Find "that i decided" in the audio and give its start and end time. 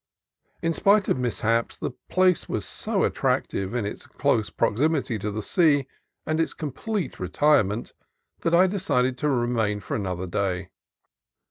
8.39-9.15